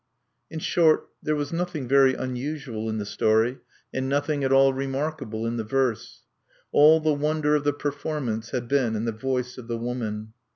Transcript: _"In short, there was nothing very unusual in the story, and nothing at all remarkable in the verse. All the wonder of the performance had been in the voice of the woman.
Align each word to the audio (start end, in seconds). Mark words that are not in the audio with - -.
_"In 0.49 0.57
short, 0.57 1.09
there 1.21 1.35
was 1.35 1.53
nothing 1.53 1.87
very 1.87 2.15
unusual 2.15 2.89
in 2.89 2.97
the 2.97 3.05
story, 3.05 3.59
and 3.93 4.09
nothing 4.09 4.43
at 4.43 4.51
all 4.51 4.73
remarkable 4.73 5.45
in 5.45 5.57
the 5.57 5.63
verse. 5.63 6.23
All 6.71 6.99
the 6.99 7.13
wonder 7.13 7.53
of 7.53 7.65
the 7.65 7.73
performance 7.73 8.49
had 8.49 8.67
been 8.67 8.95
in 8.95 9.05
the 9.05 9.11
voice 9.11 9.59
of 9.59 9.67
the 9.67 9.77
woman. 9.77 10.33